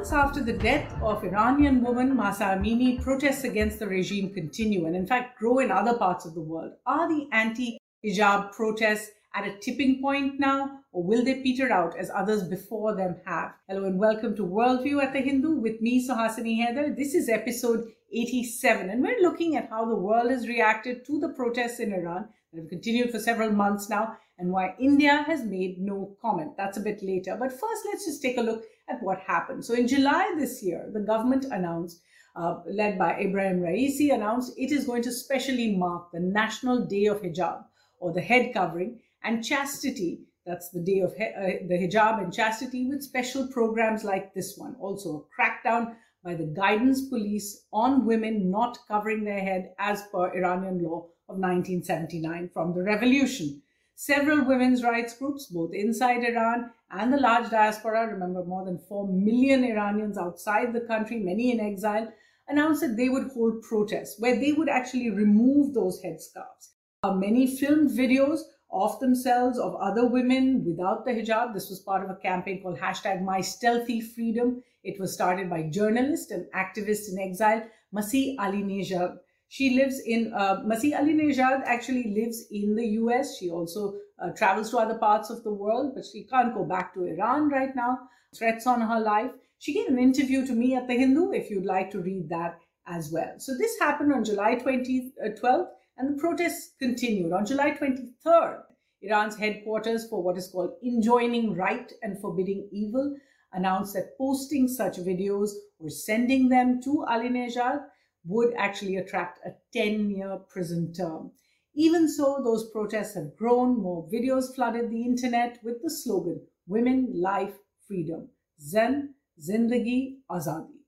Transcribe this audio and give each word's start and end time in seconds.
months 0.00 0.12
after 0.14 0.42
the 0.42 0.54
death 0.54 0.90
of 1.02 1.22
Iranian 1.22 1.82
woman 1.82 2.16
Mahsa 2.16 2.56
Amini, 2.56 3.02
protests 3.02 3.44
against 3.44 3.78
the 3.78 3.86
regime 3.86 4.32
continue 4.32 4.86
and, 4.86 4.96
in 4.96 5.06
fact, 5.06 5.38
grow 5.38 5.58
in 5.58 5.70
other 5.70 5.92
parts 5.92 6.24
of 6.24 6.32
the 6.32 6.40
world. 6.40 6.72
Are 6.86 7.06
the 7.06 7.28
anti 7.32 7.76
hijab 8.02 8.52
protests 8.52 9.10
at 9.34 9.46
a 9.46 9.58
tipping 9.58 10.00
point 10.00 10.40
now, 10.40 10.80
or 10.92 11.04
will 11.04 11.22
they 11.22 11.42
peter 11.42 11.70
out 11.70 11.98
as 11.98 12.10
others 12.14 12.44
before 12.44 12.96
them 12.96 13.16
have? 13.26 13.52
Hello 13.68 13.84
and 13.84 13.98
welcome 13.98 14.34
to 14.36 14.42
Worldview 14.42 15.02
at 15.02 15.12
the 15.12 15.20
Hindu 15.20 15.56
with 15.56 15.82
me, 15.82 16.08
Suhasini 16.08 16.64
Haidar. 16.64 16.96
This 16.96 17.14
is 17.14 17.28
episode 17.28 17.84
87, 18.10 18.88
and 18.88 19.02
we're 19.02 19.20
looking 19.20 19.56
at 19.56 19.68
how 19.68 19.84
the 19.84 19.96
world 19.96 20.30
has 20.30 20.48
reacted 20.48 21.04
to 21.04 21.20
the 21.20 21.28
protests 21.28 21.78
in 21.78 21.92
Iran 21.92 22.26
that 22.54 22.60
have 22.62 22.70
continued 22.70 23.10
for 23.10 23.18
several 23.18 23.50
months 23.50 23.90
now 23.90 24.16
and 24.38 24.50
why 24.50 24.74
India 24.80 25.24
has 25.26 25.44
made 25.44 25.78
no 25.78 26.16
comment. 26.22 26.56
That's 26.56 26.78
a 26.78 26.80
bit 26.80 27.02
later. 27.02 27.36
But 27.38 27.52
first, 27.52 27.84
let's 27.84 28.06
just 28.06 28.22
take 28.22 28.38
a 28.38 28.42
look 28.42 28.64
at 28.90 29.02
what 29.02 29.20
happened. 29.20 29.64
So, 29.64 29.74
in 29.74 29.88
July 29.88 30.34
this 30.38 30.62
year, 30.62 30.90
the 30.92 31.00
government 31.00 31.46
announced, 31.50 32.02
uh, 32.36 32.60
led 32.66 32.98
by 32.98 33.14
Ebrahim 33.14 33.60
Raisi, 33.60 34.12
announced 34.14 34.52
it 34.56 34.72
is 34.72 34.84
going 34.84 35.02
to 35.02 35.12
specially 35.12 35.76
mark 35.76 36.10
the 36.12 36.20
National 36.20 36.84
Day 36.86 37.06
of 37.06 37.22
Hijab 37.22 37.64
or 38.00 38.12
the 38.12 38.20
head 38.20 38.52
covering 38.52 38.98
and 39.22 39.44
chastity. 39.44 40.20
That's 40.46 40.70
the 40.70 40.80
day 40.80 41.00
of 41.00 41.12
uh, 41.12 41.68
the 41.68 41.78
hijab 41.78 42.22
and 42.22 42.32
chastity 42.32 42.86
with 42.86 43.02
special 43.02 43.46
programs 43.48 44.04
like 44.04 44.34
this 44.34 44.56
one. 44.56 44.74
Also, 44.80 45.26
a 45.26 45.40
crackdown 45.40 45.94
by 46.24 46.34
the 46.34 46.46
guidance 46.46 47.08
police 47.08 47.66
on 47.72 48.06
women 48.06 48.50
not 48.50 48.78
covering 48.88 49.24
their 49.24 49.40
head 49.40 49.72
as 49.78 50.02
per 50.12 50.34
Iranian 50.34 50.82
law 50.82 51.06
of 51.28 51.36
1979 51.38 52.50
from 52.52 52.74
the 52.74 52.82
revolution. 52.82 53.62
Several 54.02 54.46
women's 54.46 54.82
rights 54.82 55.14
groups, 55.18 55.44
both 55.44 55.74
inside 55.74 56.24
Iran 56.24 56.70
and 56.90 57.12
the 57.12 57.18
large 57.20 57.50
diaspora, 57.50 58.06
remember 58.06 58.42
more 58.42 58.64
than 58.64 58.78
4 58.78 59.06
million 59.12 59.62
Iranians 59.62 60.16
outside 60.16 60.72
the 60.72 60.80
country, 60.80 61.18
many 61.18 61.52
in 61.52 61.60
exile, 61.60 62.10
announced 62.48 62.80
that 62.80 62.96
they 62.96 63.10
would 63.10 63.30
hold 63.34 63.60
protests 63.60 64.18
where 64.18 64.40
they 64.40 64.52
would 64.52 64.70
actually 64.70 65.10
remove 65.10 65.74
those 65.74 66.02
headscarves. 66.02 66.70
Uh, 67.02 67.12
many 67.12 67.46
filmed 67.46 67.90
videos 67.90 68.40
of 68.72 68.98
themselves, 69.00 69.58
of 69.58 69.74
other 69.74 70.06
women 70.06 70.64
without 70.64 71.04
the 71.04 71.10
hijab. 71.10 71.52
This 71.52 71.68
was 71.68 71.80
part 71.80 72.02
of 72.02 72.08
a 72.08 72.22
campaign 72.22 72.62
called 72.62 72.78
hashtag 72.78 73.22
My 73.22 73.42
Stealthy 73.42 74.00
Freedom. 74.00 74.62
It 74.82 74.98
was 74.98 75.12
started 75.12 75.50
by 75.50 75.64
journalist 75.64 76.30
and 76.30 76.46
activist 76.54 77.12
in 77.12 77.18
exile, 77.18 77.68
Masih 77.94 78.36
Alinejad. 78.38 79.18
She 79.52 79.70
lives 79.74 79.98
in, 80.06 80.32
uh, 80.32 80.62
Masih 80.62 80.92
Alinejad 80.92 81.62
actually 81.64 82.14
lives 82.14 82.46
in 82.52 82.76
the 82.76 82.86
US. 83.00 83.36
She 83.36 83.50
also 83.50 83.94
uh, 84.22 84.30
travels 84.30 84.70
to 84.70 84.78
other 84.78 84.96
parts 84.96 85.28
of 85.28 85.42
the 85.42 85.52
world, 85.52 85.90
but 85.96 86.04
she 86.04 86.22
can't 86.22 86.54
go 86.54 86.64
back 86.64 86.94
to 86.94 87.04
Iran 87.04 87.48
right 87.48 87.74
now. 87.74 87.98
Threats 88.36 88.68
on 88.68 88.80
her 88.80 89.00
life. 89.00 89.32
She 89.58 89.74
gave 89.74 89.88
an 89.88 89.98
interview 89.98 90.46
to 90.46 90.52
me 90.52 90.76
at 90.76 90.86
The 90.86 90.94
Hindu 90.94 91.32
if 91.32 91.50
you'd 91.50 91.66
like 91.66 91.90
to 91.90 92.00
read 92.00 92.28
that 92.28 92.60
as 92.86 93.10
well. 93.10 93.34
So 93.38 93.58
this 93.58 93.76
happened 93.80 94.12
on 94.12 94.24
July 94.24 94.54
20, 94.54 95.14
uh, 95.20 95.30
12th 95.30 95.68
and 95.98 96.14
the 96.14 96.20
protests 96.20 96.76
continued. 96.78 97.32
On 97.32 97.44
July 97.44 97.72
23rd, 97.72 98.62
Iran's 99.02 99.36
headquarters 99.36 100.06
for 100.08 100.22
what 100.22 100.38
is 100.38 100.46
called 100.46 100.76
enjoining 100.84 101.56
right 101.56 101.90
and 102.02 102.20
forbidding 102.20 102.68
evil 102.70 103.16
announced 103.52 103.94
that 103.94 104.16
posting 104.16 104.68
such 104.68 104.98
videos 104.98 105.50
or 105.80 105.90
sending 105.90 106.48
them 106.48 106.80
to 106.82 107.04
Alinejad 107.08 107.80
would 108.24 108.54
actually 108.56 108.96
attract 108.96 109.38
a 109.44 109.54
10 109.72 110.10
year 110.10 110.38
prison 110.48 110.92
term. 110.92 111.32
Even 111.74 112.08
so, 112.08 112.40
those 112.42 112.70
protests 112.70 113.14
have 113.14 113.36
grown. 113.36 113.80
More 113.80 114.08
videos 114.08 114.54
flooded 114.54 114.90
the 114.90 115.02
internet 115.02 115.58
with 115.62 115.82
the 115.82 115.90
slogan 115.90 116.40
Women, 116.66 117.12
Life, 117.14 117.54
Freedom. 117.86 118.28
Zan, 118.60 119.14
Zindagi, 119.40 120.18
Azadi. 120.30 120.80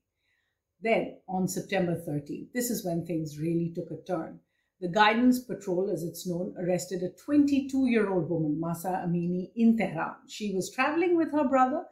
Then, 0.81 1.19
on 1.29 1.49
September 1.49 1.95
13th, 1.95 2.53
this 2.53 2.71
is 2.71 2.85
when 2.85 3.07
things 3.07 3.39
really 3.39 3.73
took 3.75 3.91
a 3.91 4.03
turn. 4.03 4.41
The 4.81 4.89
Guidance 4.89 5.39
Patrol, 5.39 5.91
as 5.91 6.03
it's 6.03 6.27
known, 6.27 6.57
arrested 6.59 7.05
a 7.05 7.11
22 7.11 7.87
year 7.87 8.11
old 8.11 8.29
woman, 8.29 8.59
Mahsa 8.59 9.05
Amini, 9.07 9.53
in 9.55 9.77
Tehran. 9.77 10.17
She 10.29 10.53
was 10.55 10.73
traveling 10.73 11.17
with 11.17 11.31
her 11.31 11.49
brother. 11.49 11.85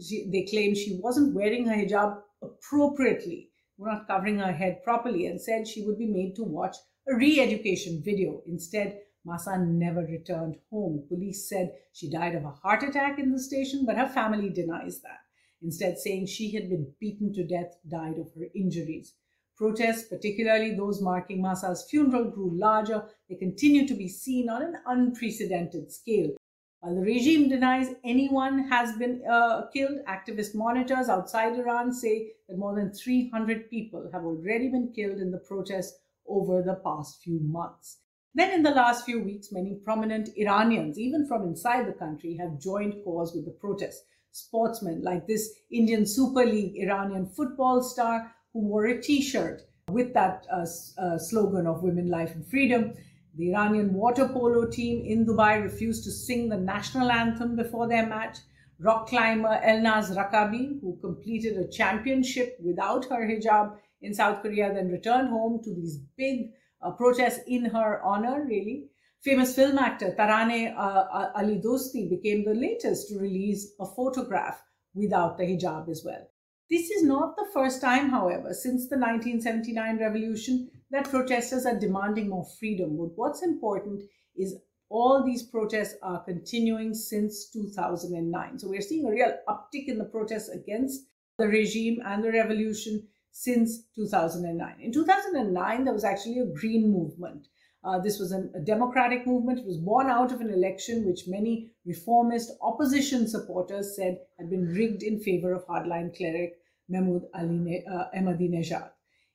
She, 0.00 0.30
they 0.30 0.44
claim 0.44 0.74
she 0.74 0.98
wasn't 1.02 1.34
wearing 1.34 1.66
her 1.66 1.74
hijab 1.74 2.22
appropriately, 2.40 3.47
not 3.78 4.06
covering 4.06 4.38
her 4.38 4.52
head 4.52 4.82
properly, 4.82 5.26
and 5.26 5.40
said 5.40 5.66
she 5.66 5.84
would 5.84 5.98
be 5.98 6.06
made 6.06 6.34
to 6.36 6.44
watch 6.44 6.76
a 7.08 7.14
re 7.14 7.40
education 7.40 8.02
video. 8.04 8.42
Instead, 8.46 9.00
Mahsa 9.24 9.58
never 9.58 10.02
returned 10.02 10.56
home. 10.70 11.04
Police 11.08 11.48
said 11.48 11.72
she 11.92 12.10
died 12.10 12.34
of 12.34 12.44
a 12.44 12.50
heart 12.50 12.82
attack 12.82 13.18
in 13.18 13.32
the 13.32 13.38
station, 13.38 13.84
but 13.84 13.96
her 13.96 14.08
family 14.08 14.48
denies 14.48 15.00
that, 15.02 15.20
instead, 15.62 15.98
saying 15.98 16.26
she 16.26 16.52
had 16.52 16.68
been 16.68 16.92
beaten 16.98 17.32
to 17.34 17.46
death, 17.46 17.76
died 17.88 18.18
of 18.18 18.32
her 18.34 18.46
injuries. 18.54 19.14
Protests, 19.56 20.04
particularly 20.08 20.74
those 20.74 21.02
marking 21.02 21.42
Mahsa's 21.42 21.84
funeral, 21.90 22.30
grew 22.30 22.56
larger. 22.56 23.04
They 23.28 23.34
continue 23.34 23.86
to 23.88 23.94
be 23.94 24.08
seen 24.08 24.48
on 24.48 24.62
an 24.62 24.76
unprecedented 24.86 25.90
scale. 25.92 26.36
While 26.80 26.94
the 26.94 27.00
regime 27.00 27.48
denies 27.48 27.94
anyone 28.04 28.68
has 28.68 28.96
been 28.96 29.22
uh, 29.28 29.66
killed, 29.72 29.98
activist 30.06 30.54
monitors 30.54 31.08
outside 31.08 31.58
Iran 31.58 31.92
say 31.92 32.32
that 32.48 32.56
more 32.56 32.76
than 32.76 32.92
300 32.92 33.68
people 33.68 34.08
have 34.12 34.24
already 34.24 34.68
been 34.68 34.92
killed 34.94 35.18
in 35.18 35.32
the 35.32 35.38
protests 35.38 35.98
over 36.28 36.62
the 36.62 36.76
past 36.84 37.20
few 37.22 37.40
months. 37.40 37.98
Then, 38.34 38.52
in 38.52 38.62
the 38.62 38.70
last 38.70 39.04
few 39.04 39.20
weeks, 39.20 39.50
many 39.50 39.74
prominent 39.74 40.28
Iranians, 40.36 40.98
even 40.98 41.26
from 41.26 41.42
inside 41.42 41.88
the 41.88 41.92
country, 41.98 42.36
have 42.36 42.60
joined 42.60 43.02
cause 43.02 43.34
with 43.34 43.46
the 43.46 43.50
protests. 43.50 44.04
Sportsmen 44.30 45.02
like 45.02 45.26
this 45.26 45.50
Indian 45.72 46.06
Super 46.06 46.44
League 46.44 46.76
Iranian 46.76 47.26
football 47.26 47.82
star 47.82 48.32
who 48.52 48.60
wore 48.60 48.86
a 48.86 49.02
t-shirt 49.02 49.62
with 49.90 50.12
that 50.14 50.46
uh, 50.52 50.66
uh, 51.02 51.18
slogan 51.18 51.66
of 51.66 51.82
women, 51.82 52.08
life 52.08 52.34
and 52.34 52.46
freedom. 52.46 52.92
The 53.38 53.54
Iranian 53.54 53.94
water 53.94 54.28
polo 54.28 54.66
team 54.68 55.04
in 55.06 55.24
Dubai 55.24 55.62
refused 55.62 56.02
to 56.04 56.10
sing 56.10 56.48
the 56.48 56.56
national 56.56 57.08
anthem 57.08 57.54
before 57.54 57.86
their 57.86 58.04
match. 58.04 58.38
Rock 58.80 59.06
climber 59.08 59.60
Elnaz 59.64 60.10
Rekabi, 60.16 60.80
who 60.80 60.98
completed 61.00 61.56
a 61.56 61.68
championship 61.68 62.58
without 62.60 63.04
her 63.04 63.28
hijab 63.28 63.76
in 64.02 64.12
South 64.12 64.42
Korea, 64.42 64.74
then 64.74 64.90
returned 64.90 65.28
home 65.28 65.62
to 65.62 65.72
these 65.72 65.98
big 66.16 66.50
uh, 66.82 66.90
protests 66.90 67.38
in 67.46 67.64
her 67.66 68.02
honor, 68.02 68.44
really. 68.44 68.88
Famous 69.20 69.54
film 69.54 69.78
actor 69.78 70.16
Taraneh 70.18 70.76
uh, 70.76 70.80
uh, 70.80 71.40
Alidoosti 71.40 72.10
became 72.10 72.44
the 72.44 72.54
latest 72.54 73.08
to 73.08 73.20
release 73.20 73.72
a 73.78 73.86
photograph 73.86 74.60
without 74.94 75.38
the 75.38 75.44
hijab 75.44 75.88
as 75.88 76.02
well. 76.04 76.28
This 76.68 76.90
is 76.90 77.04
not 77.04 77.36
the 77.36 77.46
first 77.54 77.80
time, 77.80 78.10
however, 78.10 78.52
since 78.52 78.88
the 78.88 78.98
1979 78.98 79.98
revolution 79.98 80.70
that 80.90 81.10
protesters 81.10 81.66
are 81.66 81.78
demanding 81.78 82.28
more 82.28 82.46
freedom. 82.58 82.96
But 82.96 83.16
what's 83.16 83.42
important 83.42 84.02
is 84.36 84.56
all 84.88 85.22
these 85.24 85.42
protests 85.42 85.96
are 86.02 86.24
continuing 86.24 86.94
since 86.94 87.50
2009. 87.50 88.58
So 88.58 88.68
we're 88.68 88.80
seeing 88.80 89.06
a 89.06 89.10
real 89.10 89.36
uptick 89.48 89.88
in 89.88 89.98
the 89.98 90.04
protests 90.04 90.48
against 90.48 91.02
the 91.38 91.46
regime 91.46 92.00
and 92.04 92.24
the 92.24 92.32
revolution 92.32 93.06
since 93.30 93.84
2009. 93.94 94.76
In 94.80 94.92
2009, 94.92 95.84
there 95.84 95.92
was 95.94 96.04
actually 96.04 96.38
a 96.38 96.46
green 96.46 96.90
movement. 96.90 97.46
Uh, 97.84 98.00
this 98.00 98.18
was 98.18 98.32
an, 98.32 98.50
a 98.56 98.60
democratic 98.60 99.26
movement. 99.26 99.60
It 99.60 99.66
was 99.66 99.76
born 99.76 100.08
out 100.08 100.32
of 100.32 100.40
an 100.40 100.50
election 100.50 101.06
which 101.06 101.28
many 101.28 101.70
reformist 101.86 102.50
opposition 102.60 103.28
supporters 103.28 103.94
said 103.94 104.18
had 104.38 104.50
been 104.50 104.64
rigged 104.66 105.02
in 105.02 105.20
favor 105.20 105.52
of 105.52 105.66
hardline 105.66 106.16
cleric 106.16 106.54
Mahmoud 106.88 107.26
Ali 107.34 107.84
uh, 107.90 108.04
Ahmadinejad. 108.16 108.90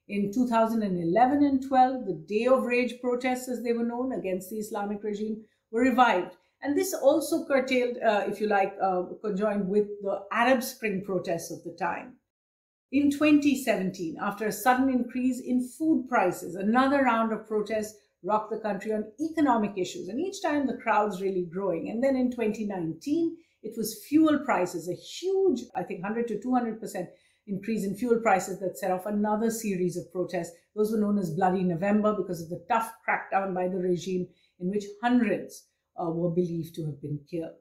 In 0.08 0.34
2011 0.34 1.44
and 1.44 1.66
12, 1.66 2.06
the 2.06 2.26
Day 2.28 2.46
of 2.46 2.64
Rage 2.64 2.96
protests, 3.02 3.48
as 3.48 3.64
they 3.64 3.72
were 3.72 3.86
known, 3.86 4.12
against 4.12 4.50
the 4.50 4.58
Islamic 4.58 5.02
regime 5.02 5.46
were 5.72 5.82
revived. 5.82 6.36
And 6.62 6.78
this 6.78 6.94
also 6.94 7.46
curtailed, 7.46 7.98
uh, 7.98 8.26
if 8.28 8.42
you 8.42 8.48
like, 8.48 8.74
uh, 8.82 9.04
conjoined 9.24 9.70
with 9.70 9.88
the 10.02 10.24
Arab 10.32 10.62
Spring 10.62 11.04
protests 11.06 11.52
of 11.52 11.64
the 11.64 11.76
time. 11.80 12.18
In 12.92 13.12
2017, 13.12 14.18
after 14.22 14.46
a 14.46 14.52
sudden 14.52 14.90
increase 14.90 15.40
in 15.40 15.68
food 15.68 16.08
prices, 16.10 16.56
another 16.56 17.04
round 17.04 17.34
of 17.34 17.48
protests 17.48 17.98
rocked 18.24 18.52
the 18.52 18.60
country 18.60 18.94
on 18.94 19.12
economic 19.20 19.78
issues. 19.78 20.10
And 20.10 20.20
each 20.20 20.42
time 20.42 20.68
the 20.68 20.78
crowds 20.78 21.22
really 21.22 21.46
growing. 21.46 21.90
And 21.90 22.04
then 22.04 22.16
in 22.16 22.30
2019, 22.30 23.38
it 23.64 23.74
was 23.78 24.04
fuel 24.08 24.40
prices, 24.46 24.90
a 24.90 24.94
huge, 24.94 25.62
I 25.76 25.84
think 25.84 26.04
100 26.04 26.28
to 26.28 26.40
200% 26.40 27.08
increase 27.48 27.84
in 27.84 27.96
fuel 27.96 28.20
prices 28.22 28.60
that 28.60 28.78
set 28.78 28.92
off 28.92 29.06
another 29.06 29.50
series 29.50 29.98
of 29.98 30.12
protests. 30.12 30.52
Those 30.76 30.92
were 30.92 31.00
known 31.00 31.18
as 31.18 31.36
Bloody 31.36 31.64
November 31.64 32.16
because 32.16 32.42
of 32.42 32.50
the 32.50 32.66
tough 32.70 32.92
crackdown 33.08 33.54
by 33.54 33.68
the 33.68 33.78
regime 33.78 34.28
in 34.60 34.70
which 34.70 34.86
hundreds 35.02 35.68
uh, 36.00 36.10
were 36.10 36.32
believed 36.32 36.76
to 36.76 36.86
have 36.86 37.02
been 37.02 37.20
killed. 37.30 37.52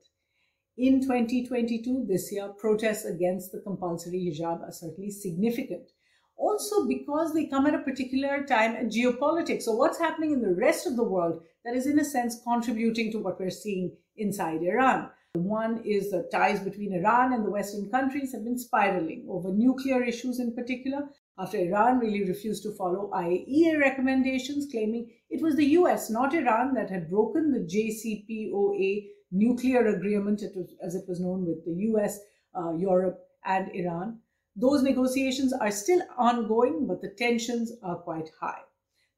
In 0.79 1.03
2022, 1.03 2.07
this 2.09 2.33
year, 2.33 2.49
protests 2.59 3.05
against 3.05 3.53
the 3.53 3.61
compulsory 3.61 4.33
hijab 4.33 4.63
are 4.63 4.73
certainly 4.73 5.11
significant. 5.11 5.91
Also, 6.37 6.89
because 6.89 7.35
they 7.35 7.47
come 7.47 7.67
at 7.67 7.75
a 7.75 7.79
particular 7.81 8.43
time 8.45 8.75
in 8.77 8.89
geopolitics. 8.89 9.63
So, 9.63 9.73
what's 9.73 9.99
happening 9.99 10.33
in 10.33 10.41
the 10.41 10.55
rest 10.55 10.87
of 10.87 10.97
the 10.97 11.05
world 11.05 11.43
that 11.65 11.77
is, 11.77 11.87
in 11.87 11.99
a 11.99 12.05
sense, 12.05 12.41
contributing 12.43 13.13
to 13.13 13.19
what 13.19 13.39
we're 13.39 13.51
seeing 13.51 13.95
inside 14.17 14.63
Iran? 14.63 15.11
One 15.35 15.83
is 15.83 16.11
the 16.11 16.29
ties 16.31 16.61
between 16.61 16.93
Iran 16.93 17.33
and 17.33 17.43
the 17.43 17.51
Western 17.51 17.89
countries 17.89 18.33
have 18.33 18.45
been 18.45 18.59
spiraling 18.59 19.25
over 19.31 19.51
nuclear 19.51 20.03
issues 20.03 20.39
in 20.39 20.55
particular, 20.55 21.09
after 21.39 21.57
Iran 21.57 22.01
really 22.01 22.25
refused 22.25 22.63
to 22.65 22.75
follow 22.75 23.11
IAEA 23.15 23.81
recommendations, 23.81 24.67
claiming 24.71 25.11
it 25.31 25.41
was 25.41 25.57
the 25.57 25.71
US, 25.81 26.11
not 26.11 26.35
Iran, 26.35 26.75
that 26.75 26.91
had 26.91 27.09
broken 27.09 27.51
the 27.51 27.61
JCPOA 27.61 29.09
nuclear 29.31 29.87
agreement, 29.87 30.43
as 30.83 30.95
it 30.95 31.09
was 31.09 31.19
known 31.19 31.47
with 31.47 31.65
the 31.65 31.77
US, 31.93 32.21
uh, 32.55 32.75
Europe, 32.75 33.19
and 33.47 33.75
Iran. 33.75 34.21
Those 34.55 34.83
negotiations 34.83 35.55
are 35.55 35.71
still 35.71 36.03
ongoing, 36.19 36.87
but 36.87 37.01
the 37.01 37.15
tensions 37.17 37.73
are 37.83 37.97
quite 37.97 38.29
high. 38.39 38.65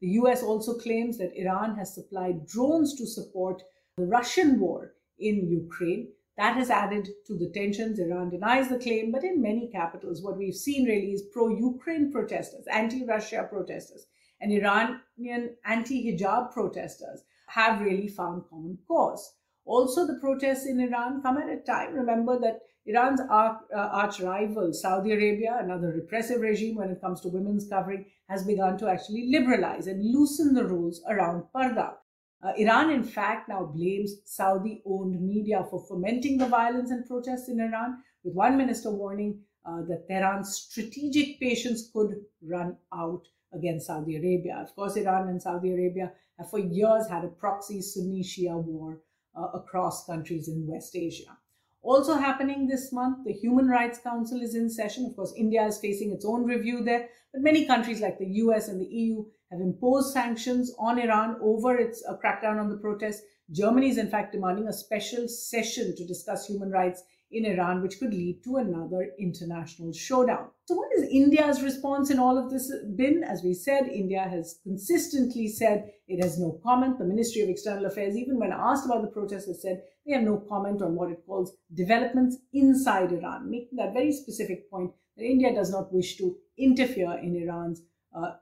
The 0.01 0.11
US 0.21 0.45
also 0.45 0.79
claims 0.79 1.19
that 1.19 1.37
Iran 1.37 1.75
has 1.77 1.93
supplied 1.93 2.47
drones 2.47 2.95
to 2.99 3.05
support 3.05 3.65
the 3.97 4.07
Russian 4.07 4.61
war 4.61 4.95
in 5.19 5.49
Ukraine. 5.49 6.13
That 6.37 6.57
has 6.57 6.71
added 6.71 7.09
to 7.27 7.39
the 7.39 7.51
tensions. 7.51 7.99
Iran 8.01 8.31
denies 8.31 8.69
the 8.69 8.79
claim, 8.79 9.13
but 9.13 9.23
in 9.23 9.41
many 9.41 9.69
capitals, 9.71 10.23
what 10.23 10.37
we've 10.37 10.55
seen 10.55 10.85
really 10.85 11.13
is 11.13 11.31
pro 11.33 11.49
Ukraine 11.49 12.11
protesters, 12.11 12.67
anti 12.67 13.05
Russia 13.05 13.47
protesters, 13.49 14.07
and 14.41 14.53
Iranian 14.53 15.57
anti 15.65 16.03
hijab 16.05 16.53
protesters 16.53 17.23
have 17.47 17.81
really 17.81 18.09
found 18.09 18.43
common 18.51 18.79
cause. 18.89 19.37
Also, 19.65 20.07
the 20.07 20.19
protests 20.21 20.67
in 20.67 20.81
Iran 20.81 21.23
come 21.23 21.39
at 21.39 21.49
a 21.49 21.61
time, 21.61 21.95
remember 21.95 22.39
that 22.41 22.61
Iran's 22.87 23.21
arch, 23.31 23.63
uh, 23.75 23.79
arch 23.79 24.21
rival, 24.21 24.73
Saudi 24.75 25.13
Arabia, 25.13 25.57
another 25.59 25.89
repressive 25.89 26.41
regime 26.41 26.77
when 26.77 26.91
it 26.91 27.01
comes 27.01 27.21
to 27.23 27.29
women's 27.29 27.67
covering, 27.67 28.05
has 28.29 28.45
begun 28.45 28.77
to 28.79 28.89
actually 28.89 29.31
liberalize 29.31 29.87
and 29.87 30.05
loosen 30.05 30.53
the 30.53 30.67
rules 30.67 31.03
around 31.09 31.45
parda. 31.55 31.95
Uh, 32.45 32.53
Iran, 32.59 32.91
in 32.91 33.03
fact, 33.03 33.49
now 33.49 33.65
blames 33.65 34.17
Saudi 34.25 34.83
owned 34.85 35.19
media 35.19 35.67
for 35.71 35.83
fomenting 35.89 36.37
the 36.37 36.47
violence 36.47 36.91
and 36.91 37.07
protests 37.07 37.49
in 37.49 37.59
Iran, 37.59 38.03
with 38.23 38.35
one 38.35 38.59
minister 38.59 38.91
warning 38.91 39.41
uh, 39.65 39.81
that 39.89 40.07
Tehran's 40.09 40.55
strategic 40.55 41.41
patience 41.41 41.89
could 41.91 42.17
run 42.43 42.77
out 42.93 43.23
against 43.55 43.87
Saudi 43.87 44.17
Arabia. 44.17 44.59
Of 44.59 44.75
course, 44.77 44.97
Iran 44.97 45.29
and 45.29 45.41
Saudi 45.41 45.73
Arabia 45.73 46.13
have 46.39 46.51
for 46.51 46.59
years 46.59 47.09
had 47.09 47.25
a 47.25 47.29
proxy 47.29 47.81
Sunni 47.81 48.23
Shia 48.23 48.63
war 48.63 49.01
uh, 49.35 49.49
across 49.55 50.05
countries 50.05 50.49
in 50.49 50.67
West 50.67 50.95
Asia. 50.95 51.39
Also 51.81 52.15
happening 52.15 52.67
this 52.67 52.93
month, 52.93 53.25
the 53.25 53.33
Human 53.33 53.69
Rights 53.69 53.99
Council 53.99 54.41
is 54.41 54.55
in 54.55 54.69
session. 54.69 55.07
Of 55.07 55.17
course, 55.17 55.33
India 55.37 55.65
is 55.65 55.79
facing 55.79 56.13
its 56.13 56.25
own 56.25 56.45
review 56.45 56.83
there, 56.83 57.09
but 57.33 57.43
many 57.43 57.67
countries 57.67 58.01
like 58.01 58.19
the 58.19 58.29
US 58.45 58.69
and 58.69 58.81
the 58.81 58.87
EU 58.87 59.25
have 59.55 59.63
imposed 59.63 60.13
sanctions 60.13 60.75
on 60.79 60.99
Iran 60.99 61.37
over 61.41 61.77
its 61.77 62.05
uh, 62.09 62.17
crackdown 62.17 62.61
on 62.61 62.69
the 62.69 62.77
protests. 62.77 63.23
Germany 63.53 63.89
is, 63.89 63.99
in 63.99 64.11
fact, 64.11 64.33
demanding 64.33 64.67
a 64.67 64.73
special 64.73 65.29
session 65.29 65.95
to 65.97 66.07
discuss 66.07 66.47
human 66.47 66.71
rights 66.71 67.05
in 67.31 67.45
Iran, 67.45 67.83
which 67.83 67.99
could 67.99 68.13
lead 68.13 68.43
to 68.45 68.57
another 68.57 69.11
international 69.19 69.93
showdown. 69.93 70.49
So, 70.67 70.75
what 70.75 70.89
has 70.97 71.09
India's 71.09 71.63
response 71.63 72.11
in 72.11 72.19
all 72.19 72.39
of 72.39 72.51
this 72.51 72.73
been? 72.97 73.23
As 73.23 73.43
we 73.43 73.55
said, 73.55 73.87
India 73.87 74.23
has 74.23 74.59
consistently 74.63 75.49
said 75.49 75.91
it 76.09 76.23
has 76.23 76.39
no 76.39 76.59
comment. 76.63 76.99
The 76.99 77.05
Ministry 77.05 77.43
of 77.43 77.49
External 77.49 77.87
Affairs, 77.87 78.17
even 78.17 78.39
when 78.39 78.53
asked 78.53 78.87
about 78.87 79.03
the 79.03 79.09
protests, 79.09 79.47
has 79.47 79.63
said 79.63 79.83
they 80.07 80.15
have 80.15 80.23
no 80.23 80.39
comment 80.49 80.83
on 80.83 80.95
what 80.95 81.11
it 81.11 81.25
calls 81.27 81.57
developments 81.73 82.39
inside 82.53 83.13
Iran, 83.13 83.51
making 83.51 83.77
that 83.77 83.95
very 83.95 84.13
specific 84.13 84.71
point 84.71 84.93
that 85.17 85.25
India 85.25 85.55
does 85.55 85.71
not 85.71 85.93
wish 85.93 86.17
to 86.17 86.37
interfere 86.59 87.19
in 87.19 87.37
Iran's 87.37 87.83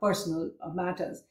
personal 0.01 0.51
uh, 0.61 0.71
matters. 0.71 1.23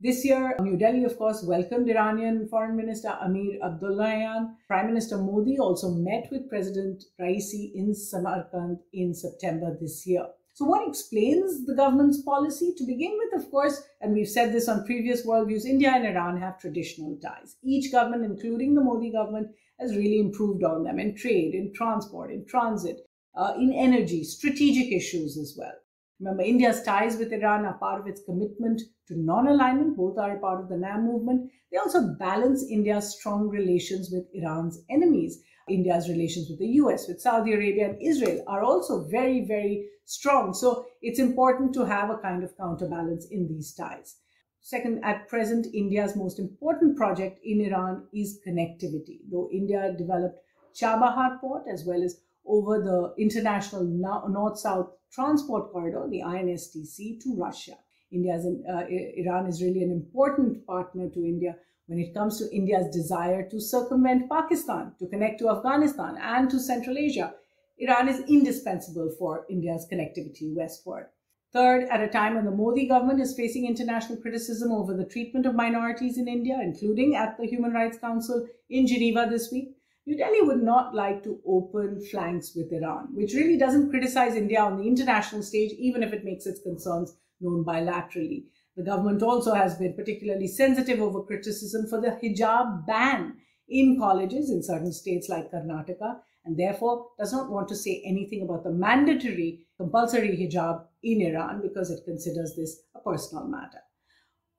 This 0.00 0.24
year, 0.24 0.54
New 0.60 0.76
Delhi, 0.76 1.02
of 1.02 1.18
course, 1.18 1.42
welcomed 1.42 1.90
Iranian 1.90 2.46
Foreign 2.46 2.76
Minister 2.76 3.18
Amir 3.20 3.58
Abdullahian. 3.64 4.54
Prime 4.68 4.86
Minister 4.86 5.18
Modi 5.18 5.58
also 5.58 5.90
met 5.90 6.28
with 6.30 6.48
President 6.48 7.02
Raisi 7.20 7.72
in 7.74 7.92
Samarkand 7.94 8.78
in 8.92 9.12
September 9.12 9.76
this 9.80 10.06
year. 10.06 10.26
So, 10.54 10.64
what 10.64 10.86
explains 10.88 11.66
the 11.66 11.74
government's 11.74 12.22
policy? 12.22 12.72
To 12.76 12.84
begin 12.86 13.18
with, 13.18 13.42
of 13.42 13.50
course, 13.50 13.82
and 14.00 14.12
we've 14.12 14.28
said 14.28 14.52
this 14.52 14.68
on 14.68 14.86
previous 14.86 15.26
worldviews, 15.26 15.64
India 15.64 15.90
and 15.92 16.06
Iran 16.06 16.40
have 16.40 16.60
traditional 16.60 17.16
ties. 17.16 17.56
Each 17.64 17.90
government, 17.90 18.24
including 18.24 18.74
the 18.74 18.80
Modi 18.80 19.10
government, 19.10 19.48
has 19.80 19.96
really 19.96 20.20
improved 20.20 20.62
on 20.62 20.84
them 20.84 21.00
in 21.00 21.16
trade, 21.16 21.54
in 21.54 21.72
transport, 21.74 22.30
in 22.30 22.46
transit, 22.46 23.00
uh, 23.36 23.54
in 23.56 23.72
energy, 23.72 24.22
strategic 24.22 24.92
issues 24.92 25.36
as 25.36 25.56
well. 25.58 25.74
Remember, 26.20 26.42
India's 26.42 26.82
ties 26.82 27.16
with 27.16 27.32
Iran 27.32 27.64
are 27.64 27.74
part 27.74 28.00
of 28.00 28.06
its 28.08 28.22
commitment 28.24 28.82
to 29.06 29.16
non 29.16 29.46
alignment. 29.46 29.96
Both 29.96 30.18
are 30.18 30.36
a 30.36 30.40
part 30.40 30.60
of 30.60 30.68
the 30.68 30.76
NAM 30.76 31.06
movement. 31.06 31.50
They 31.70 31.78
also 31.78 32.14
balance 32.18 32.64
India's 32.68 33.16
strong 33.16 33.48
relations 33.48 34.10
with 34.10 34.26
Iran's 34.34 34.80
enemies. 34.90 35.42
India's 35.68 36.08
relations 36.08 36.48
with 36.48 36.58
the 36.58 36.74
US, 36.82 37.06
with 37.06 37.20
Saudi 37.20 37.52
Arabia, 37.52 37.90
and 37.90 38.02
Israel 38.02 38.42
are 38.48 38.64
also 38.64 39.04
very, 39.04 39.44
very 39.44 39.86
strong. 40.06 40.54
So 40.54 40.86
it's 41.02 41.20
important 41.20 41.72
to 41.74 41.84
have 41.84 42.10
a 42.10 42.18
kind 42.18 42.42
of 42.42 42.56
counterbalance 42.56 43.26
in 43.30 43.46
these 43.46 43.74
ties. 43.74 44.16
Second, 44.60 45.04
at 45.04 45.28
present, 45.28 45.66
India's 45.72 46.16
most 46.16 46.38
important 46.38 46.96
project 46.96 47.38
in 47.44 47.60
Iran 47.60 48.08
is 48.12 48.40
connectivity. 48.46 49.20
Though 49.30 49.48
India 49.52 49.94
developed 49.96 50.40
Chabahar 50.74 51.40
port 51.40 51.64
as 51.72 51.84
well 51.86 52.02
as 52.02 52.20
over 52.48 52.82
the 52.82 53.14
international 53.22 53.84
north 53.84 54.58
south 54.58 54.90
transport 55.12 55.72
corridor, 55.72 56.06
the 56.10 56.20
INSTC, 56.20 57.20
to 57.22 57.36
Russia. 57.36 57.74
India's, 58.10 58.46
uh, 58.46 58.84
Iran 58.88 59.46
is 59.46 59.62
really 59.62 59.82
an 59.82 59.90
important 59.92 60.66
partner 60.66 61.08
to 61.10 61.24
India 61.24 61.56
when 61.86 61.98
it 61.98 62.14
comes 62.14 62.38
to 62.38 62.54
India's 62.54 62.94
desire 62.94 63.48
to 63.48 63.60
circumvent 63.60 64.28
Pakistan, 64.30 64.92
to 64.98 65.06
connect 65.06 65.38
to 65.40 65.50
Afghanistan 65.50 66.16
and 66.20 66.50
to 66.50 66.58
Central 66.58 66.98
Asia. 66.98 67.34
Iran 67.78 68.08
is 68.08 68.20
indispensable 68.28 69.14
for 69.18 69.46
India's 69.48 69.86
connectivity 69.90 70.54
westward. 70.54 71.06
Third, 71.52 71.88
at 71.88 72.02
a 72.02 72.08
time 72.08 72.34
when 72.34 72.44
the 72.44 72.50
Modi 72.50 72.86
government 72.86 73.20
is 73.20 73.34
facing 73.34 73.66
international 73.66 74.20
criticism 74.20 74.70
over 74.70 74.94
the 74.94 75.06
treatment 75.06 75.46
of 75.46 75.54
minorities 75.54 76.18
in 76.18 76.28
India, 76.28 76.58
including 76.62 77.16
at 77.16 77.38
the 77.38 77.46
Human 77.46 77.72
Rights 77.72 77.98
Council 77.98 78.46
in 78.68 78.86
Geneva 78.86 79.26
this 79.30 79.50
week, 79.50 79.77
New 80.08 80.16
Delhi 80.16 80.40
would 80.40 80.62
not 80.62 80.94
like 80.94 81.22
to 81.22 81.38
open 81.46 82.02
flanks 82.02 82.54
with 82.56 82.72
Iran, 82.72 83.08
which 83.14 83.34
really 83.34 83.58
doesn't 83.58 83.90
criticize 83.90 84.34
India 84.34 84.58
on 84.58 84.78
the 84.78 84.88
international 84.88 85.42
stage, 85.42 85.72
even 85.72 86.02
if 86.02 86.14
it 86.14 86.24
makes 86.24 86.46
its 86.46 86.62
concerns 86.62 87.14
known 87.42 87.62
bilaterally. 87.62 88.44
The 88.74 88.84
government 88.84 89.22
also 89.22 89.52
has 89.52 89.76
been 89.76 89.92
particularly 89.92 90.46
sensitive 90.46 91.02
over 91.02 91.20
criticism 91.24 91.88
for 91.88 92.00
the 92.00 92.12
hijab 92.22 92.86
ban 92.86 93.36
in 93.68 93.98
colleges 94.00 94.48
in 94.48 94.62
certain 94.62 94.94
states 94.94 95.28
like 95.28 95.52
Karnataka, 95.52 96.20
and 96.46 96.56
therefore 96.56 97.08
does 97.18 97.34
not 97.34 97.50
want 97.50 97.68
to 97.68 97.76
say 97.76 98.02
anything 98.06 98.40
about 98.40 98.64
the 98.64 98.70
mandatory 98.70 99.66
compulsory 99.76 100.38
hijab 100.38 100.86
in 101.02 101.20
Iran 101.20 101.60
because 101.60 101.90
it 101.90 102.06
considers 102.06 102.54
this 102.56 102.80
a 102.94 103.00
personal 103.00 103.46
matter. 103.46 103.82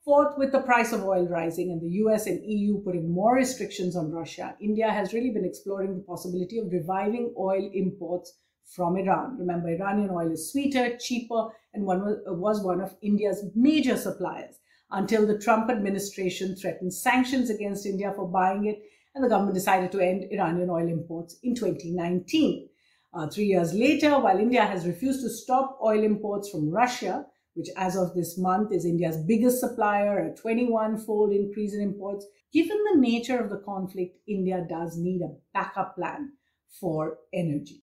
Fourth, 0.10 0.40
with 0.40 0.52
the 0.52 0.62
price 0.62 0.92
of 0.92 1.04
oil 1.04 1.28
rising 1.28 1.70
and 1.70 1.80
the 1.80 1.98
US 2.04 2.26
and 2.26 2.44
EU 2.44 2.82
putting 2.82 3.12
more 3.12 3.36
restrictions 3.36 3.96
on 3.96 4.10
Russia, 4.10 4.56
India 4.60 4.90
has 4.90 5.14
really 5.14 5.30
been 5.30 5.46
exploring 5.46 5.94
the 5.94 6.02
possibility 6.02 6.58
of 6.58 6.72
reviving 6.72 7.32
oil 7.38 7.70
imports 7.76 8.34
from 8.66 8.98
Iran. 8.98 9.38
Remember, 9.38 9.70
Iranian 9.70 10.10
oil 10.10 10.32
is 10.32 10.52
sweeter, 10.52 10.98
cheaper, 10.98 11.50
and 11.76 11.86
one 11.86 12.02
was 12.26 12.64
one 12.64 12.82
of 12.82 12.96
India's 13.04 13.46
major 13.54 13.96
suppliers 13.96 14.56
until 14.90 15.28
the 15.28 15.38
Trump 15.38 15.70
administration 15.70 16.56
threatened 16.56 16.92
sanctions 16.92 17.52
against 17.52 17.86
India 17.86 18.12
for 18.16 18.28
buying 18.28 18.66
it, 18.66 18.82
and 19.14 19.24
the 19.24 19.30
government 19.30 19.54
decided 19.54 19.92
to 19.92 20.00
end 20.00 20.26
Iranian 20.32 20.72
oil 20.72 20.88
imports 20.88 21.38
in 21.44 21.54
2019. 21.54 22.68
Uh, 23.14 23.28
three 23.28 23.46
years 23.46 23.76
later, 23.76 24.18
while 24.18 24.40
India 24.40 24.66
has 24.66 24.88
refused 24.88 25.22
to 25.22 25.30
stop 25.30 25.78
oil 25.84 26.04
imports 26.04 26.50
from 26.50 26.72
Russia, 26.72 27.28
which 27.54 27.70
as 27.76 27.96
of 27.96 28.14
this 28.14 28.38
month 28.38 28.72
is 28.72 28.86
India's 28.86 29.18
biggest 29.18 29.60
supplier, 29.60 30.20
a 30.20 30.36
21 30.36 30.98
fold 31.00 31.32
increase 31.32 31.74
in 31.74 31.82
imports. 31.82 32.26
Given 32.54 32.78
the 32.92 33.00
nature 33.00 33.40
of 33.40 33.50
the 33.50 33.62
conflict, 33.66 34.18
India 34.28 34.66
does 34.68 34.98
need 34.98 35.22
a 35.22 35.36
backup 35.54 35.96
plan 35.96 36.34
for 36.80 37.18
energy. 37.34 37.84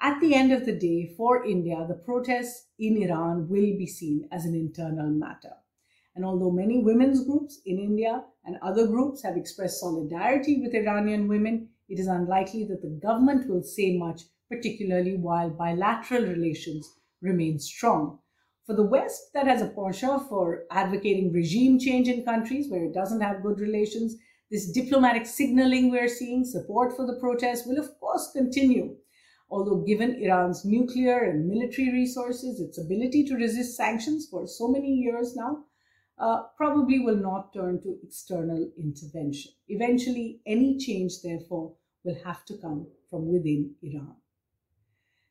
At 0.00 0.20
the 0.20 0.34
end 0.34 0.52
of 0.52 0.66
the 0.66 0.78
day, 0.78 1.14
for 1.16 1.44
India, 1.44 1.86
the 1.88 1.94
protests 1.94 2.66
in 2.78 3.02
Iran 3.02 3.48
will 3.48 3.78
be 3.78 3.86
seen 3.86 4.28
as 4.30 4.44
an 4.44 4.54
internal 4.54 5.08
matter. 5.08 5.54
And 6.14 6.24
although 6.24 6.50
many 6.50 6.82
women's 6.82 7.24
groups 7.24 7.60
in 7.64 7.78
India 7.78 8.24
and 8.44 8.56
other 8.62 8.86
groups 8.86 9.22
have 9.22 9.36
expressed 9.36 9.80
solidarity 9.80 10.60
with 10.60 10.74
Iranian 10.74 11.26
women, 11.26 11.70
it 11.88 11.98
is 11.98 12.06
unlikely 12.06 12.64
that 12.64 12.82
the 12.82 12.98
government 13.02 13.48
will 13.48 13.62
say 13.62 13.96
much, 13.96 14.22
particularly 14.50 15.16
while 15.16 15.50
bilateral 15.50 16.22
relations 16.22 16.88
remain 17.20 17.58
strong. 17.58 18.18
For 18.66 18.74
the 18.74 18.82
West, 18.82 19.34
that 19.34 19.46
has 19.46 19.60
a 19.60 19.66
penchant 19.66 20.26
for 20.28 20.64
advocating 20.70 21.32
regime 21.32 21.78
change 21.78 22.08
in 22.08 22.24
countries 22.24 22.70
where 22.70 22.84
it 22.84 22.94
doesn't 22.94 23.20
have 23.20 23.42
good 23.42 23.60
relations. 23.60 24.16
This 24.50 24.72
diplomatic 24.72 25.26
signaling 25.26 25.90
we're 25.90 26.08
seeing, 26.08 26.46
support 26.46 26.96
for 26.96 27.06
the 27.06 27.18
protests, 27.20 27.66
will 27.66 27.78
of 27.78 27.90
course 28.00 28.30
continue. 28.32 28.96
Although, 29.50 29.84
given 29.84 30.14
Iran's 30.14 30.64
nuclear 30.64 31.18
and 31.24 31.46
military 31.46 31.92
resources, 31.92 32.58
its 32.58 32.78
ability 32.78 33.24
to 33.26 33.34
resist 33.34 33.76
sanctions 33.76 34.28
for 34.30 34.46
so 34.46 34.68
many 34.68 34.94
years 34.94 35.36
now, 35.36 35.64
uh, 36.18 36.44
probably 36.56 37.00
will 37.00 37.16
not 37.16 37.52
turn 37.52 37.82
to 37.82 37.98
external 38.02 38.70
intervention. 38.78 39.52
Eventually, 39.68 40.40
any 40.46 40.78
change, 40.78 41.20
therefore, 41.22 41.74
will 42.02 42.16
have 42.24 42.46
to 42.46 42.56
come 42.56 42.86
from 43.10 43.30
within 43.30 43.74
Iran. 43.82 44.16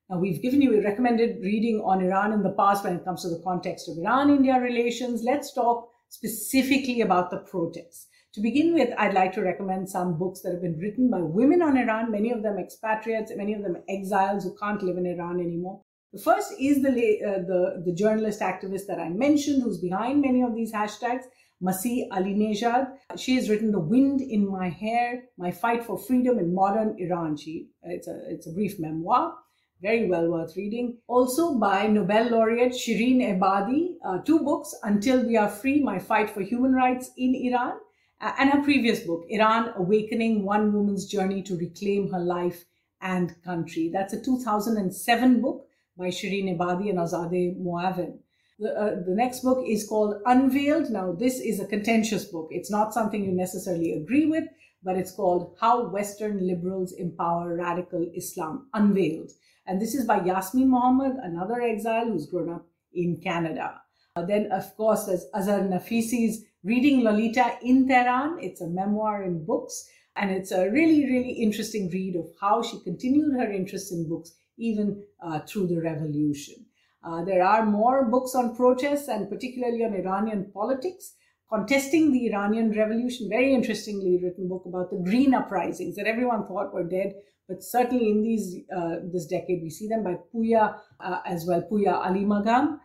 Now, 0.10 0.20
we've 0.20 0.42
given 0.42 0.62
you 0.62 0.78
a 0.78 0.84
recommended 0.84 1.42
reading 1.42 1.82
on 1.84 2.04
Iran 2.04 2.34
in 2.34 2.44
the 2.44 2.52
past 2.52 2.84
when 2.84 2.96
it 2.98 3.06
comes 3.06 3.22
to 3.22 3.30
the 3.30 3.42
context 3.44 3.88
of 3.88 3.98
Iran 3.98 4.30
India 4.30 4.60
relations. 4.60 5.24
Let's 5.24 5.54
talk 5.54 5.90
specifically 6.10 7.02
about 7.02 7.32
the 7.32 7.38
protests. 7.38 8.08
To 8.34 8.42
begin 8.42 8.74
with, 8.74 8.90
I'd 8.98 9.14
like 9.14 9.32
to 9.34 9.42
recommend 9.42 9.90
some 9.90 10.18
books 10.18 10.42
that 10.42 10.52
have 10.52 10.62
been 10.62 10.78
written 10.78 11.10
by 11.10 11.22
women 11.22 11.62
on 11.62 11.78
Iran, 11.78 12.12
many 12.12 12.32
of 12.32 12.44
them 12.44 12.58
expatriates, 12.58 13.32
many 13.36 13.54
of 13.54 13.62
them 13.62 13.78
exiles 13.88 14.44
who 14.44 14.56
can't 14.62 14.82
live 14.82 14.98
in 14.98 15.06
Iran 15.06 15.40
anymore. 15.40 15.82
The 16.12 16.22
first 16.22 16.54
is 16.60 16.82
the, 16.82 16.90
uh, 16.90 17.40
the, 17.48 17.84
the 17.86 17.94
journalist 17.94 18.42
activist 18.42 18.88
that 18.88 19.00
I 19.00 19.10
mentioned, 19.10 19.64
who's 19.64 19.80
behind 19.80 20.22
many 20.22 20.42
of 20.42 20.54
these 20.54 20.74
hashtags, 20.74 21.24
Masih 21.64 22.10
Alinejad. 22.10 22.88
She 23.16 23.36
has 23.36 23.50
written 23.50 23.72
The 23.72 23.80
Wind 23.80 24.20
in 24.20 24.52
My 24.52 24.68
Hair, 24.68 25.24
My 25.38 25.52
Fight 25.52 25.86
for 25.86 25.98
Freedom 25.98 26.40
in 26.40 26.54
Modern 26.54 26.96
Iran. 27.00 27.38
She, 27.38 27.70
it's, 27.84 28.08
a, 28.08 28.20
it's 28.28 28.48
a 28.48 28.52
brief 28.52 28.80
memoir 28.80 29.36
very 29.84 30.08
well 30.08 30.30
worth 30.30 30.56
reading. 30.56 30.98
Also 31.08 31.56
by 31.56 31.88
Nobel 31.88 32.30
laureate 32.30 32.72
Shirin 32.72 33.20
Ebadi, 33.22 33.96
uh, 34.06 34.20
two 34.20 34.40
books, 34.40 34.74
Until 34.82 35.28
We 35.28 35.36
Are 35.36 35.50
Free, 35.50 35.84
My 35.84 36.00
Fight 36.00 36.30
for 36.30 36.42
Human 36.42 36.74
Rights 36.74 37.12
in 37.18 37.36
Iran, 37.36 37.74
uh, 38.22 38.32
and 38.40 38.50
her 38.52 38.64
previous 38.64 39.02
book, 39.02 39.26
Iran 39.28 39.74
Awakening, 39.76 40.46
One 40.46 40.72
Woman's 40.72 41.06
Journey 41.06 41.44
to 41.44 41.58
Reclaim 41.58 42.10
Her 42.10 42.22
Life 42.22 42.64
and 43.02 43.36
Country. 43.44 43.90
That's 43.92 44.14
a 44.14 44.22
2007 44.22 45.42
book 45.42 45.68
by 45.98 46.08
Shirin 46.08 46.58
Ebadi 46.58 46.90
and 46.90 47.00
Azadeh 47.00 47.62
Moavin. 47.62 48.20
The, 48.60 48.70
uh, 48.70 48.96
the 49.06 49.14
next 49.14 49.42
book 49.42 49.66
is 49.68 49.86
called 49.86 50.16
Unveiled. 50.26 50.92
Now, 50.92 51.12
this 51.12 51.42
is 51.42 51.60
a 51.60 51.68
contentious 51.68 52.24
book. 52.24 52.48
It's 52.52 52.72
not 52.72 52.94
something 52.94 53.26
you 53.26 53.34
necessarily 53.34 53.92
agree 53.92 54.28
with, 54.28 54.46
but 54.84 54.98
it's 54.98 55.12
called 55.12 55.56
How 55.60 55.88
Western 55.88 56.46
Liberals 56.46 56.94
Empower 56.94 57.56
Radical 57.56 58.10
Islam 58.16 58.68
Unveiled. 58.74 59.32
And 59.66 59.82
this 59.82 59.96
is 59.96 60.06
by 60.06 60.24
Yasmin 60.24 60.70
Mohammed, 60.70 61.18
another 61.24 61.62
exile 61.62 62.08
who's 62.08 62.28
grown 62.28 62.54
up 62.54 62.66
in 62.94 63.22
Canada. 63.22 63.82
Uh, 64.16 64.26
then, 64.26 64.52
of 64.52 64.76
course, 64.76 65.06
there's 65.06 65.26
Azar 65.34 65.62
Nafisi's 65.62 66.44
Reading 66.64 67.04
Lolita 67.04 67.58
in 67.62 67.88
Tehran. 67.88 68.38
It's 68.42 68.62
a 68.62 68.68
memoir 68.68 69.24
in 69.24 69.46
books, 69.46 69.90
and 70.16 70.32
it's 70.32 70.52
a 70.52 70.70
really, 70.70 71.06
really 71.06 71.32
interesting 71.32 71.90
read 71.90 72.16
of 72.16 72.28
how 72.40 72.62
she 72.62 72.80
continued 72.82 73.34
her 73.34 73.52
interest 73.52 73.92
in 73.92 74.08
books 74.08 74.34
even 74.58 75.04
uh, 75.22 75.40
through 75.40 75.68
the 75.68 75.82
revolution. 75.82 76.66
Uh, 77.04 77.24
there 77.24 77.44
are 77.44 77.66
more 77.66 78.06
books 78.06 78.34
on 78.36 78.56
protests 78.56 79.10
and 79.10 79.30
particularly 79.30 79.84
on 79.84 79.94
Iranian 79.94 80.50
politics 80.54 81.16
contesting 81.52 82.12
the 82.12 82.28
Iranian 82.28 82.72
Revolution. 82.72 83.30
Very 83.30 83.54
interestingly 83.54 84.20
written 84.22 84.48
book 84.48 84.64
about 84.66 84.90
the 84.90 85.02
green 85.04 85.34
uprisings 85.34 85.96
that 85.96 86.08
everyone 86.08 86.48
thought 86.48 86.74
were 86.74 86.84
dead, 86.84 87.14
but 87.48 87.64
certainly 87.64 88.10
in 88.10 88.24
these 88.24 88.56
uh, 88.76 88.96
this 89.12 89.26
decade 89.26 89.62
we 89.62 89.70
see 89.70 89.88
them 89.88 90.04
by 90.04 90.16
Puya 90.34 90.76
uh, 91.00 91.20
as 91.26 91.46
well, 91.46 91.62
Pouya 91.70 92.06
Alimagham. 92.06 92.80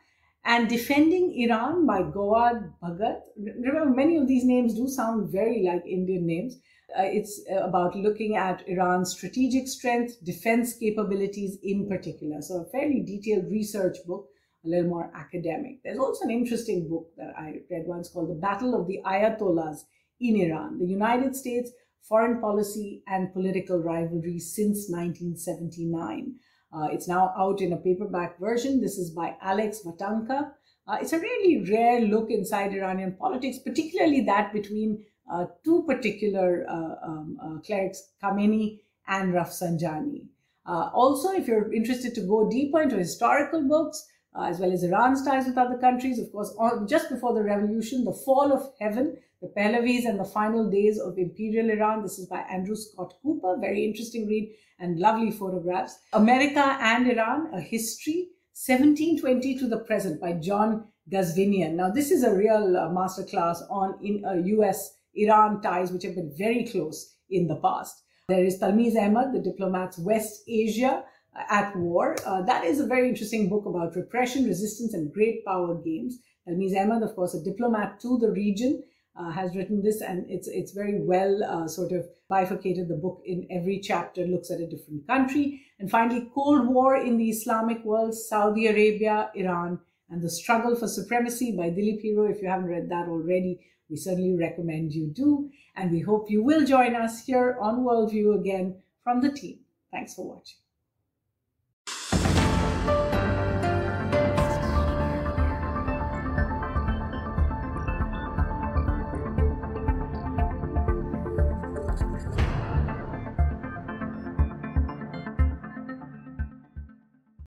And 0.45 0.69
Defending 0.69 1.39
Iran 1.43 1.85
by 1.85 2.03
Gawad 2.03 2.73
Bhagat. 2.83 3.21
Remember, 3.37 3.91
many 3.91 4.17
of 4.17 4.27
these 4.27 4.45
names 4.45 4.75
do 4.75 4.89
sound 4.89 5.31
very 5.31 5.63
like 5.63 5.85
Indian 5.85 6.27
names. 6.27 6.57
Uh, 6.99 7.03
it's 7.03 7.43
uh, 7.53 7.57
about 7.57 7.95
looking 7.95 8.37
at 8.37 8.67
Iran's 8.67 9.13
strategic 9.13 9.69
strength, 9.69 10.25
defense 10.25 10.73
capabilities 10.73 11.59
in 11.63 11.87
particular. 11.87 12.41
So, 12.41 12.63
a 12.63 12.71
fairly 12.71 13.03
detailed 13.05 13.51
research 13.51 13.99
book 14.07 14.31
little 14.69 14.91
more 14.91 15.11
academic. 15.15 15.83
There's 15.83 15.99
also 15.99 16.25
an 16.25 16.31
interesting 16.31 16.89
book 16.89 17.11
that 17.17 17.35
I 17.37 17.61
read 17.71 17.87
once 17.87 18.09
called 18.09 18.31
The 18.31 18.35
Battle 18.35 18.75
of 18.75 18.87
the 18.87 19.01
Ayatollahs 19.05 19.85
in 20.21 20.37
Iran, 20.37 20.79
the 20.79 20.87
United 20.87 21.37
States 21.37 21.71
Foreign 22.03 22.41
Policy 22.41 23.03
and 23.07 23.33
Political 23.33 23.79
Rivalry 23.79 24.39
since 24.39 24.89
1979. 24.89 26.35
Uh, 26.73 26.89
it's 26.93 27.09
now 27.09 27.35
out 27.37 27.61
in 27.61 27.73
a 27.73 27.77
paperback 27.77 28.39
version. 28.39 28.81
This 28.81 28.99
is 28.99 29.11
by 29.11 29.37
Alex 29.43 29.81
Vatanka. 29.85 30.53
Uh, 30.87 30.97
it's 31.01 31.13
a 31.13 31.19
really 31.19 31.71
rare 31.71 32.01
look 32.01 32.31
inside 32.31 32.73
Iranian 32.73 33.15
politics, 33.19 33.59
particularly 33.59 34.23
that 34.23 34.53
between 34.53 35.05
uh, 35.31 35.47
two 35.65 35.85
particular 35.87 36.65
uh, 36.69 37.07
um, 37.07 37.39
uh, 37.43 37.61
clerics, 37.61 38.11
Khamenei 38.23 38.81
and 39.07 39.35
Rafsanjani. 39.35 40.27
Uh, 40.67 40.91
also, 40.93 41.33
if 41.33 41.47
you're 41.47 41.73
interested 41.73 42.15
to 42.15 42.21
go 42.23 42.49
deeper 42.51 42.83
into 42.83 42.97
historical 42.97 43.67
books, 43.67 44.07
uh, 44.39 44.45
as 44.45 44.61
well 44.61 44.73
as 44.73 44.85
Iran's 44.85 45.25
ties 45.25 45.47
with 45.47 45.59
other 45.59 45.79
countries. 45.79 46.19
Of 46.19 46.31
course, 46.31 46.55
just 46.89 47.11
before 47.11 47.35
the 47.35 47.43
revolution, 47.43 48.05
The 48.05 48.13
Fall 48.13 48.53
of 48.53 48.71
Heaven, 48.81 49.17
the 49.41 49.53
Pahlavis 49.57 50.05
and 50.07 50.19
the 50.19 50.25
Final 50.25 50.71
Days 50.71 50.99
of 50.99 51.19
Imperial 51.19 51.71
Iran. 51.71 52.03
This 52.03 52.19
is 52.19 52.27
by 52.27 52.41
Andrew 52.41 52.77
Scott 52.77 53.15
Cooper. 53.23 53.57
Very 53.61 53.85
interesting 53.85 54.27
read 54.27 54.55
and 54.81 54.99
lovely 54.99 55.31
photographs. 55.31 55.99
America 56.13 56.79
and 56.81 57.11
Iran, 57.11 57.51
A 57.53 57.61
History, 57.61 58.29
1720 58.55 59.59
to 59.59 59.69
the 59.69 59.79
Present 59.79 60.21
by 60.21 60.33
John 60.33 60.89
Ghazvinian. 61.11 61.75
Now, 61.75 61.91
this 61.91 62.11
is 62.11 62.25
a 62.25 62.35
real 62.35 62.77
uh, 62.77 62.89
masterclass 62.91 63.59
on 63.71 63.99
in 64.03 64.25
uh, 64.25 64.35
US-Iran 64.35 65.63
ties, 65.63 65.93
which 65.93 66.03
have 66.03 66.17
been 66.17 66.35
very 66.37 66.65
close 66.65 67.17
in 67.31 67.47
the 67.47 67.57
past. 67.57 68.03
There 68.29 68.45
is 68.45 68.59
Talmiz 68.61 68.97
Ahmad, 68.97 69.33
the 69.33 69.41
diplomat's 69.41 69.99
West 69.99 70.43
Asia, 70.49 71.05
at 71.49 71.77
war. 71.77 72.17
Uh, 72.27 72.43
that 72.43 72.65
is 72.65 72.81
a 72.81 72.87
very 72.87 73.09
interesting 73.09 73.49
book 73.49 73.67
about 73.67 73.97
repression, 73.97 74.45
resistance, 74.45 74.95
and 74.95 75.13
great 75.13 75.45
power 75.45 75.75
games. 75.75 76.19
Talmiz 76.47 76.77
Ahmad, 76.77 77.03
of 77.03 77.15
course, 77.15 77.35
a 77.35 77.43
diplomat 77.43 78.01
to 78.01 78.19
the 78.19 78.31
region, 78.31 78.83
uh, 79.19 79.31
has 79.31 79.55
written 79.57 79.83
this, 79.83 80.01
and 80.01 80.25
it's 80.29 80.49
it's 80.49 80.73
very 80.73 81.01
well 81.01 81.43
uh, 81.45 81.67
sort 81.69 81.93
of 81.93 82.07
bifurcated. 82.29 82.89
The 82.89 82.95
book 82.95 83.21
in 83.25 83.47
every 83.51 83.81
chapter 83.81 84.25
looks 84.27 84.51
at 84.51 84.61
a 84.61 84.67
different 84.67 85.07
country. 85.07 85.63
And 85.79 85.91
finally, 85.91 86.31
Cold 86.35 86.69
War 86.69 86.97
in 86.97 87.19
the 87.19 87.31
Islamic 87.31 87.85
world: 87.85 88.15
Saudi 88.15 88.67
Arabia, 88.67 89.31
Iran, 89.35 89.81
and 90.09 90.23
the 90.23 90.31
struggle 90.31 90.77
for 90.77 90.89
supremacy 90.89 91.57
by 91.57 91.71
Dilip 91.71 92.01
Hiro. 92.01 92.31
If 92.31 92.41
you 92.43 92.49
haven't 92.49 92.69
read 92.69 92.89
that 92.91 93.09
already, 93.09 93.61
we 93.91 93.97
certainly 93.97 94.37
recommend 94.37 94.93
you 94.93 95.09
do. 95.09 95.51
And 95.75 95.91
we 95.91 96.01
hope 96.01 96.31
you 96.31 96.43
will 96.43 96.65
join 96.65 96.95
us 96.95 97.25
here 97.25 97.57
on 97.61 97.85
Worldview 97.85 98.39
again 98.39 98.77
from 99.03 99.21
the 99.21 99.33
team. 99.33 99.61
Thanks 99.91 100.15
for 100.15 100.27
watching. 100.27 100.59